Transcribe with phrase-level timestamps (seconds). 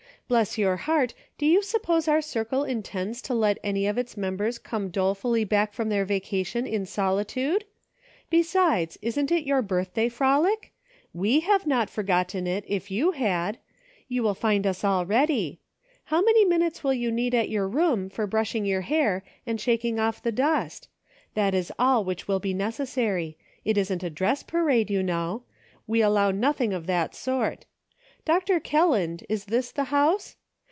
[0.31, 4.15] * Bless your heart, do you suppose our circle intends to let any of its
[4.15, 7.65] members come dolefully back from their vacation in solitude.
[7.99, 10.71] * Besides, isn't it your birthday frolic?
[11.13, 13.57] We have not forgotten it if you had;
[14.07, 15.59] you will find us all ready.
[16.05, 19.99] How many minutes will you need at your room for brushing your hair, and shaking
[19.99, 20.87] off the dust}
[21.33, 23.37] That is all which will be necessary.
[23.65, 25.43] It isn't a dress parade, you know;
[25.87, 27.65] we allow nothing of that sort.
[28.23, 28.59] Dr.
[28.59, 30.35] Kelland, is this the house